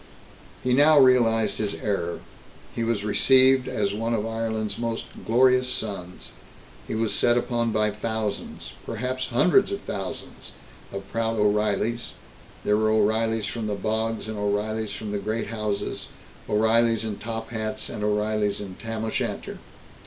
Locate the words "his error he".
1.59-2.83